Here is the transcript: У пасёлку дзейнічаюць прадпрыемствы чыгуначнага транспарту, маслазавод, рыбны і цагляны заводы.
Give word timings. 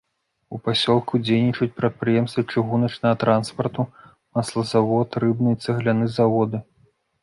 У 0.55 0.59
пасёлку 0.67 1.19
дзейнічаюць 1.27 1.75
прадпрыемствы 1.81 2.41
чыгуначнага 2.55 3.21
транспарту, 3.27 3.89
маслазавод, 4.41 5.09
рыбны 5.25 5.49
і 5.59 5.65
цагляны 5.69 6.05
заводы. 6.21 6.69